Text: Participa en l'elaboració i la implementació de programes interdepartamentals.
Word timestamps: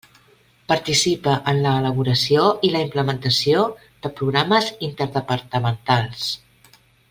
Participa 0.71 1.33
en 1.51 1.59
l'elaboració 1.65 2.47
i 2.69 2.73
la 2.77 2.81
implementació 2.87 3.61
de 4.07 4.13
programes 4.23 4.73
interdepartamentals. 4.89 6.27